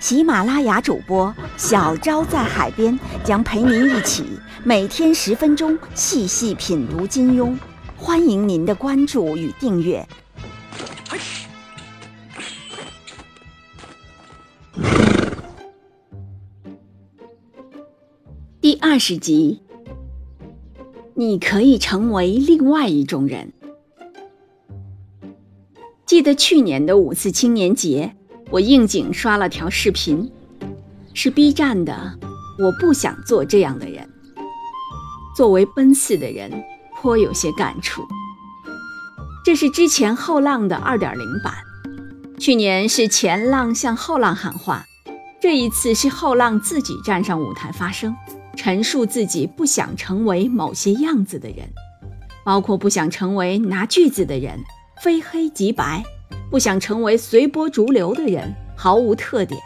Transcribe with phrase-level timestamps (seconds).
[0.00, 4.24] 喜马拉雅主播小昭在海边将陪您一起
[4.64, 7.56] 每天十分钟细细品读金庸，
[7.96, 10.06] 欢迎您的关注与订阅。
[18.60, 19.62] 第二十集，
[21.14, 23.52] 你可以成为另外一种人。
[26.06, 28.14] 记得去年的五四青年节。
[28.50, 30.30] 我应景刷了条视频，
[31.12, 32.18] 是 B 站的。
[32.58, 34.08] 我不想做这样的人。
[35.36, 36.50] 作为奔四的人，
[36.96, 38.02] 颇有些感触。
[39.44, 41.54] 这是之前后浪的二点零版，
[42.38, 44.84] 去年是前浪向后浪喊话，
[45.40, 48.16] 这一次是后浪自己站上舞台发声，
[48.56, 51.68] 陈述自己不想成为某些样子的人，
[52.44, 54.58] 包括不想成为拿句子的人，
[55.02, 56.02] 非黑即白。
[56.50, 59.60] 不想成为随波逐流的人，毫无特点；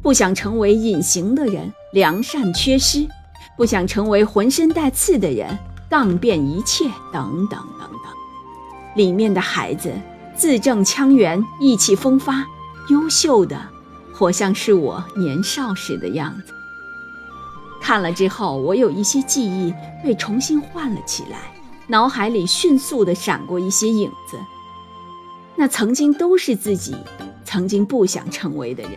[0.00, 3.08] 不想成为隐形的人，良善缺失；
[3.56, 5.58] 不想成为浑身带刺的人，
[5.88, 8.12] 杠遍一切，等等等等。
[8.94, 9.92] 里面的孩子
[10.36, 12.46] 字正腔圆，意气风发，
[12.88, 13.60] 优秀的，
[14.12, 16.52] 活像是我年少时的样子。
[17.80, 21.38] 看了之后，我有一些记忆被重新唤了起来，
[21.88, 24.38] 脑海里迅速地闪过一些影子。
[25.60, 26.96] 那曾经都是自己
[27.44, 28.92] 曾经不想成为的人，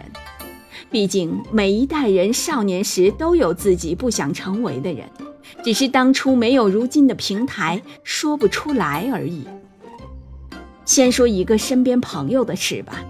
[0.90, 5.06] 毕竟每一代人少年时都有自己不想成为的人，
[5.62, 9.46] 只是当初没有如今的平台说不出来而已。
[10.86, 13.04] 先说一个身边朋友的事吧，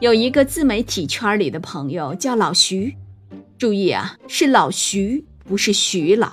[0.00, 2.96] 有一个自媒体圈里的朋友叫老徐，
[3.56, 6.32] 注意啊，是老徐，不是徐老，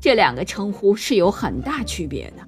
[0.00, 2.42] 这两个称呼是有很大区别的。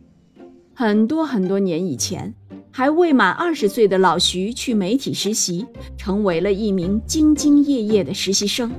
[0.73, 2.35] 很多很多年以前。
[2.77, 5.67] 还未满二十岁的老徐去媒体实习，
[5.97, 8.71] 成为了一名兢兢业业的实习生。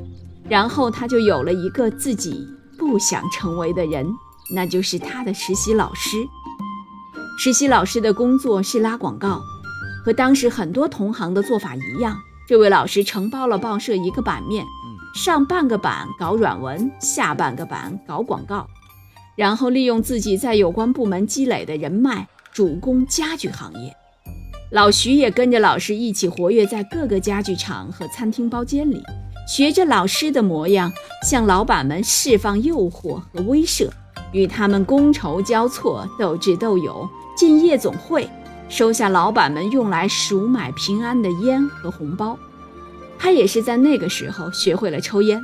[0.48, 2.48] 然后他就有了一个自己
[2.78, 4.06] 不想成为的人，
[4.54, 6.16] 那就是他的实习老师。
[7.40, 9.42] 实习老师的工作是拉广告，
[10.06, 12.16] 和当时很多同行的做法一样，
[12.48, 14.64] 这位老师承包了报社一个版面，
[15.16, 18.68] 上半个版搞软文，下半个版搞广告，
[19.36, 22.28] 然后利用自己在有关部门积累的人脉。
[22.58, 23.96] 主攻家具行业，
[24.72, 29.00] 老徐也跟着老师一起活跃在各个家具厂和餐厅包间里，
[29.48, 30.92] 学着老师的模样，
[31.24, 33.88] 向老板们释放诱惑和威慑，
[34.32, 37.08] 与他们觥筹交错、斗智斗勇，
[37.38, 38.28] 进夜总会，
[38.70, 42.36] 收下老板们用来赎买平安的烟和红包。
[43.20, 45.40] 他也是在那个时候学会了抽烟，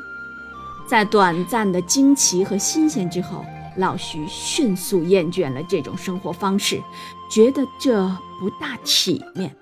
[0.88, 3.46] 在短暂的惊奇和新鲜之后。
[3.78, 6.82] 老徐迅速厌倦了这种生活方式，
[7.32, 8.08] 觉得这
[8.40, 9.56] 不大体面。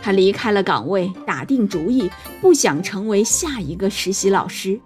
[0.00, 2.10] 他离开了岗位，打定主意
[2.40, 4.80] 不想成为下一个实习老师。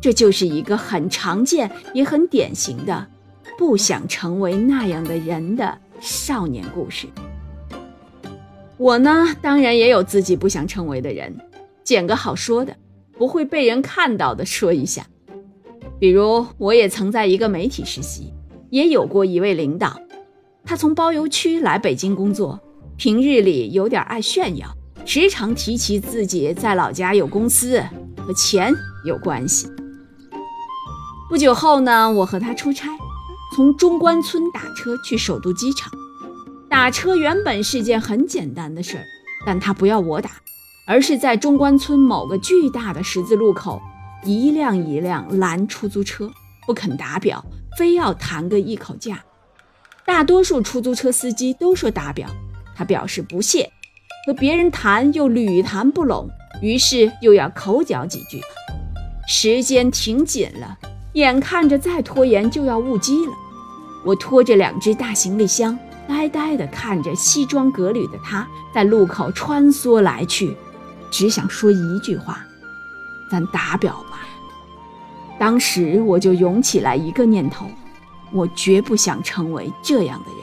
[0.00, 3.06] 这就是一个很常见也很典型的
[3.56, 7.06] 不想成为那样的人的少年故事。
[8.76, 11.34] 我呢，当然也有自己不想成为的人，
[11.84, 12.76] 捡个好说的，
[13.12, 15.06] 不会被人看到的说一下。
[15.98, 18.32] 比如，我也曾在一个媒体实习，
[18.70, 20.00] 也有过一位领导，
[20.64, 22.60] 他从包邮区来北京工作，
[22.96, 24.66] 平日里有点爱炫耀，
[25.04, 27.82] 时常提起自己在老家有公司，
[28.18, 28.74] 和钱
[29.06, 29.68] 有关系。
[31.30, 32.90] 不久后呢，我和他出差，
[33.54, 35.90] 从中关村打车去首都机场。
[36.68, 39.04] 打车原本是件很简单的事儿，
[39.46, 40.30] 但他不要我打，
[40.86, 43.80] 而是在中关村某个巨大的十字路口。
[44.24, 46.30] 一辆一辆拦出租车，
[46.66, 47.44] 不肯打表，
[47.78, 49.22] 非要谈个一口价。
[50.06, 52.28] 大多数出租车司机都说打表，
[52.74, 53.70] 他表示不屑，
[54.26, 56.28] 和别人谈又屡谈不拢，
[56.62, 58.40] 于是又要口角几句。
[59.26, 60.78] 时间挺紧了，
[61.14, 63.32] 眼看着再拖延就要误机了。
[64.04, 70.54] 我拖着两只大行李箱，呆呆地看着西装革履的他在路口穿梭来去，
[71.10, 72.44] 只想说一句话。
[73.34, 74.20] 咱打表吧。
[75.40, 77.66] 当时我就涌起来一个念头，
[78.32, 80.38] 我绝不想成为这样的人。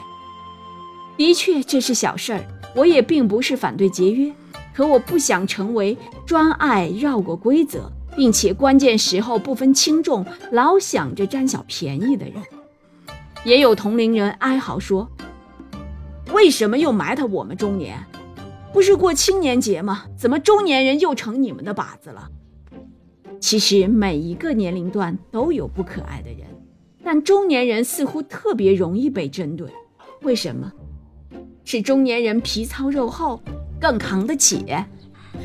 [1.16, 2.46] 的确，这是小事儿，
[2.76, 4.30] 我也并不是反对节约。
[4.74, 12.36] 可我不想成为专爱绕过规则，并且关键时候不分轻重，老想着占小便宜的人。
[13.46, 15.10] 也有同龄人哀嚎说
[16.34, 17.98] ：“为什么又埋汰我们中年？
[18.74, 20.04] 不是过青年节吗？
[20.18, 22.30] 怎么中年人又成你们的靶子了？”
[23.42, 26.48] 其实每一个年龄段都有不可爱的人，
[27.04, 29.68] 但中年人似乎特别容易被针对。
[30.22, 30.72] 为什么？
[31.66, 33.42] 是中年人皮糙肉厚，
[33.80, 34.64] 更扛得起，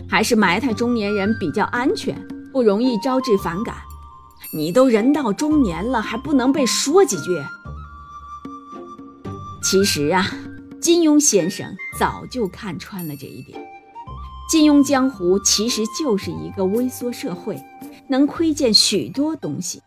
[0.07, 2.15] 还是埋汰中年人比较安全，
[2.53, 3.75] 不容易招致反感？
[4.53, 7.43] 你都人到中年了，还不能被说几句？
[9.63, 10.31] 其实啊，
[10.81, 13.59] 金庸先生早就看穿了这一点。
[14.49, 17.61] 金庸江湖其实就是一个微缩社会，
[18.07, 19.83] 能窥见许多东西。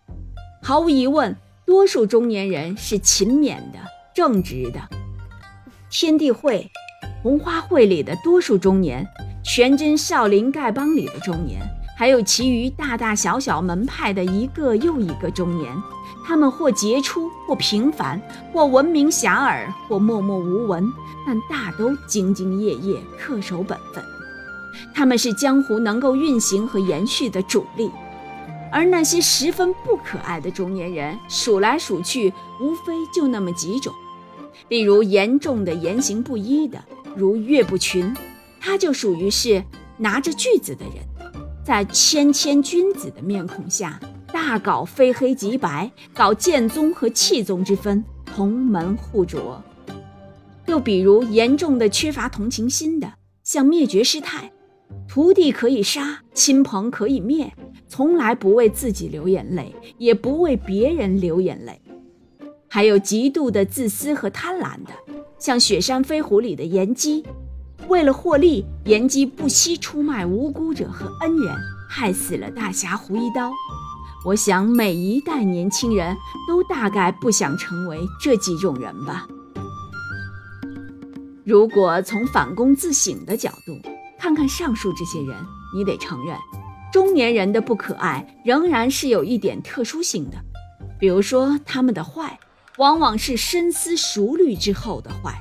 [0.62, 1.34] 毫无疑问，
[1.66, 3.80] 多数中年人是勤勉的、
[4.14, 4.82] 正直的。
[5.90, 6.70] 天地会、
[7.24, 9.08] 红花会里的多数中年，
[9.46, 11.62] 全真少林、丐帮里的中年，
[11.98, 15.74] 还有其余大大小小门派的一个又一个中年，
[16.26, 18.22] 他们或杰出，或平凡，
[18.52, 20.86] 或闻名遐迩，或默默无闻，
[21.26, 24.04] 但大都兢兢业业，恪守本分。
[24.94, 27.90] 他们是江湖能够运行和延续的主力，
[28.72, 33.94] 而那些十分不可爱的中年人，数来数去，无非就那么几种。
[34.68, 36.84] 例如严重的言行不一的，
[37.16, 38.14] 如岳不群，
[38.60, 39.64] 他就属于是
[39.98, 41.34] 拿着锯子的人，
[41.66, 44.00] 在谦谦君子的面孔下，
[44.34, 49.64] 大搞非黑即白，搞剑宗和气宗之分，同门互啄。
[50.68, 53.14] 又比如严重的缺乏同情心的，
[53.44, 54.52] 像灭绝师太，
[55.08, 57.54] 徒弟可以杀，亲朋可以灭，
[57.88, 61.82] 从来不为自己流眼泪，也不为别人流眼泪。
[62.68, 64.94] 还有极度的自私和贪婪的，
[65.40, 67.24] 像《雪山飞狐》里的严姬，
[67.88, 71.56] 为了获利，严姬不惜出卖无辜者和恩人，
[71.90, 73.52] 害死了大侠胡一刀。
[74.26, 76.16] 我想每一代年轻人
[76.48, 79.28] 都大概不想成为这几种人吧。
[81.44, 83.76] 如果从反躬自省的角度
[84.20, 85.36] 看看上述这些人，
[85.74, 86.38] 你得承认，
[86.92, 90.38] 中年人的不可爱仍然是有一点特殊性的，
[91.00, 92.38] 比如说他们的坏。
[92.78, 95.38] 往往是深思熟虑之后的坏。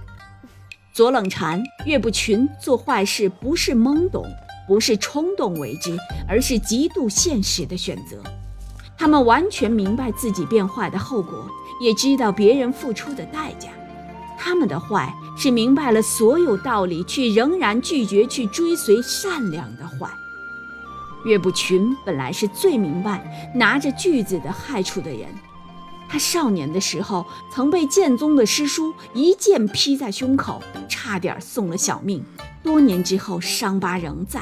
[0.92, 4.26] 左冷禅、岳不群做坏事不是懵懂，
[4.66, 5.96] 不是冲动为之，
[6.28, 8.20] 而是极度现实的选择。
[8.96, 11.48] 他们完全明白自己变坏的后果，
[11.80, 13.68] 也知道别人付出的代价。
[14.38, 20.08] 他们的坏是明白了所有道理，却仍然拒绝去追随善良的坏。
[21.24, 25.28] 岳不群本来是最明白拿着锯子的害处的人。
[26.08, 32.24] 他少年的时候曾被剑宗的师叔一剑劈在胸口，差点送了小命。
[32.62, 34.40] 多年之后，伤疤仍在。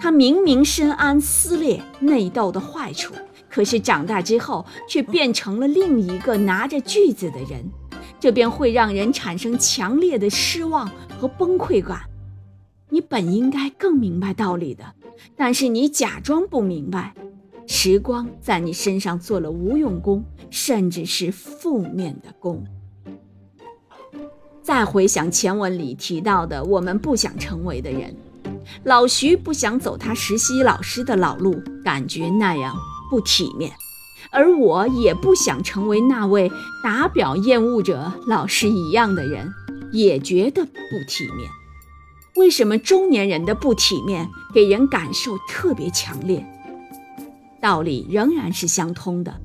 [0.00, 3.12] 他明明深谙撕裂内斗的坏处，
[3.50, 7.70] 可是长大之后却变成了另一个拿着锯子的人，
[8.18, 12.00] 这便会让人产生强烈的失望和崩溃感。
[12.88, 14.84] 你本应该更明白道理的，
[15.36, 17.14] 但是你假装不明白。
[17.66, 22.64] 时光在你身上做了无用功，甚至是负面的功。
[24.62, 28.14] 再回想前文里提到的我们不想成为的人，
[28.84, 32.76] 老徐不想走他实习老师的老路，感觉那样
[33.10, 33.70] 不体面；
[34.30, 36.50] 而我也不想成为那位
[36.82, 39.52] 打表厌恶者老师一样的人，
[39.92, 40.70] 也觉得不
[41.08, 41.48] 体面。
[42.36, 46.44] 为什么中年人的不体面给人感受特别强烈？
[47.60, 49.40] 道理仍然是相通的，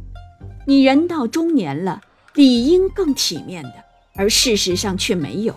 [0.67, 2.01] 你人到中年了，
[2.33, 3.73] 理应更体面的，
[4.15, 5.55] 而事实上却没有。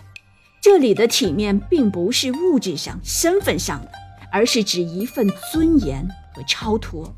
[0.62, 3.90] 这里的体面并不是物质上、身份上的，
[4.32, 7.14] 而是指一份尊严和超脱，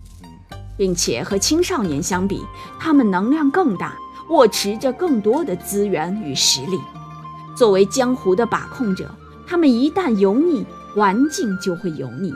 [0.77, 2.45] 并且和青少年相比，
[2.79, 3.97] 他们能量更大，
[4.29, 6.79] 握持着更多的资源与实力。
[7.57, 9.11] 作为江湖的把控者，
[9.47, 12.33] 他们一旦油腻，环境就会油腻。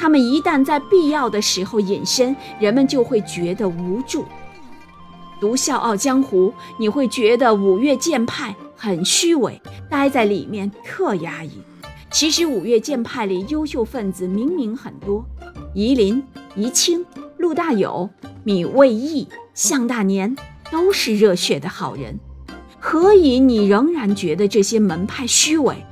[0.00, 4.24] 他们一旦在必要的时候隐身，人们就会觉得无助。
[5.40, 6.48] 读《笑傲江湖》，
[6.78, 9.60] 你会觉得五岳剑派很虚伪，
[9.90, 11.50] 待在里面特压抑。
[12.10, 15.24] 其实五岳剑派里优秀分子明明很多，
[15.74, 16.22] 夷陵、
[16.56, 17.04] 夷青、
[17.44, 18.08] 陆大有、
[18.42, 20.34] 米未义、向大年
[20.72, 22.18] 都是热血的好人。
[22.80, 25.84] 何以你仍然觉得这些门派虚伪？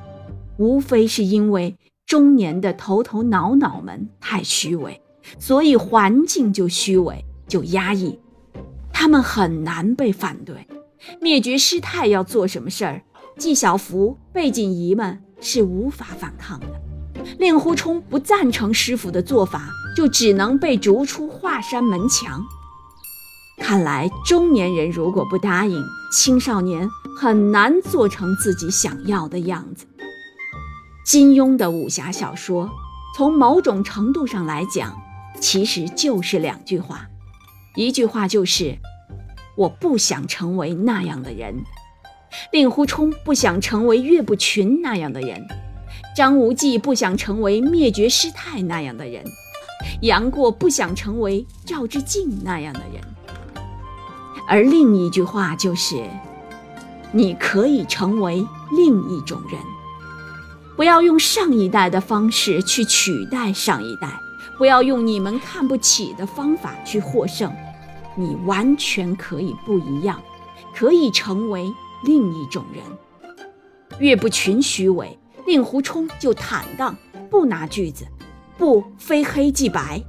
[0.56, 1.76] 无非是因为。
[2.06, 5.00] 中年的头头脑脑们太虚伪，
[5.38, 8.18] 所以环境就虚伪，就压抑，
[8.92, 10.66] 他们很难被反对。
[11.20, 13.02] 灭绝师太要做什么事儿，
[13.38, 16.66] 纪晓芙、贝锦仪们是无法反抗的。
[17.38, 22.44] 令狐冲不赞成师傅的做法，就只能被逐出华山门墙。
[23.58, 29.86] 看来中年人如果不答应，青少年很难做成自己想要的样子。
[31.04, 32.70] 金庸的武侠小说，
[33.16, 34.96] 从某种程度上来讲，
[35.40, 37.06] 其实就是两句话，
[37.76, 38.78] 一句话就是
[39.56, 41.64] “我不想成为那样的人”，
[42.50, 45.46] 令狐冲不想成为岳不群那样的人，
[46.16, 49.24] 张无忌不想成为灭绝师太那样的人，
[50.02, 53.02] 杨过不想成为赵之敬那样的人，
[54.48, 56.04] 而另一句话就是
[57.12, 58.46] “你可以成为
[58.76, 59.60] 另一种人”。
[60.76, 64.08] 不要用上一代的方式去取代上一代，
[64.56, 67.52] 不要用你们看不起的方法去获胜，
[68.16, 70.20] 你完全可以不一样，
[70.74, 71.70] 可以成为
[72.04, 72.82] 另一种人。
[73.98, 76.96] 岳不群虚伪，令狐冲就坦荡，
[77.30, 78.06] 不拿锯子，
[78.62, 80.00] 不非黑即白；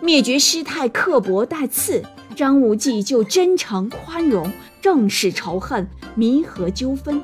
[0.00, 2.00] 灭绝师太刻薄带刺，
[2.36, 4.48] 张无忌就真诚宽容，
[4.80, 7.20] 正视仇恨，弥合纠纷。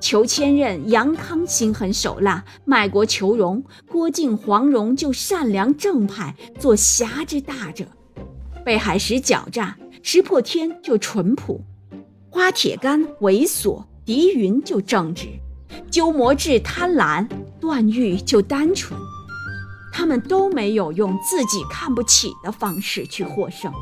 [0.00, 7.84] 裘千仞，杨康心狠手辣，卖国求荣；郭靖、黄蓉就善良正派，做侠之大者；
[8.64, 11.60] 贝海石狡诈，石破天就淳朴；
[12.30, 15.26] 花铁干猥琐，狄云就正直；
[15.90, 17.28] 鸠摩智贪婪，
[17.60, 18.98] 段誉就单纯。
[19.96, 23.72] 他们都没有用自己看不起的方式去获胜。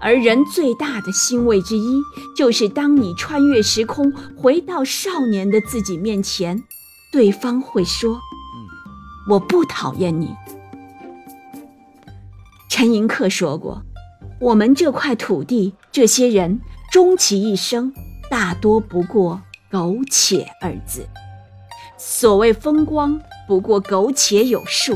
[0.00, 2.00] 而人最大的欣慰之一，
[2.34, 6.64] 就是当你穿越时空回到少年的自己面前，
[7.12, 8.18] 对方会说
[9.28, 10.34] ：“我不讨厌你。”
[12.70, 13.82] 陈寅恪说过
[14.40, 16.60] ：“我们这块土地，这些人，
[16.90, 17.92] 终其一生，
[18.30, 21.06] 大多不过苟且二字。
[21.98, 24.94] 所谓风光，不过苟且有数；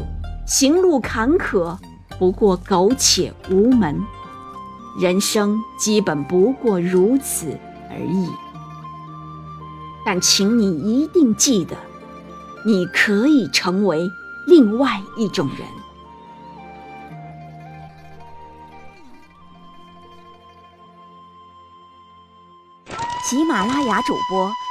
[0.49, 1.77] 行路坎坷，
[2.19, 4.03] 不过苟且无门。”
[4.99, 7.57] 人生基本不过如此
[7.91, 8.29] 而已，
[10.05, 11.77] 但请你一定记得，
[12.65, 14.11] 你可以成为
[14.47, 15.69] 另外一种人。
[23.23, 24.51] 喜马拉雅主播